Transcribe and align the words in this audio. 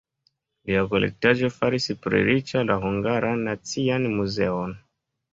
Lia 0.69 0.79
kolektaĵo 0.93 1.49
faris 1.57 1.85
pli 2.05 2.21
riĉa 2.27 2.63
la 2.69 2.77
Hungaran 2.85 3.43
Nacian 3.49 4.09
Muzeon. 4.15 4.73